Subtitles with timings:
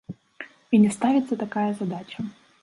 [0.77, 2.19] І не ставіцца такая задача.